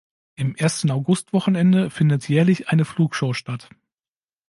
Im 0.33 0.55
ersten 0.55 0.89
Augustwochenende 0.89 1.91
findet 1.91 2.27
jährlich 2.27 2.69
eine 2.69 2.85
Flugshow 2.85 3.33
statt. 3.33 3.69